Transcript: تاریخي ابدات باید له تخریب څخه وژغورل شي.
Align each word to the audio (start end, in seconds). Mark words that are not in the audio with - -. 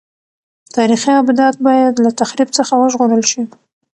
تاریخي 0.75 1.11
ابدات 1.21 1.55
باید 1.67 1.93
له 2.03 2.09
تخریب 2.19 2.49
څخه 2.57 2.73
وژغورل 2.75 3.23
شي. 3.31 3.41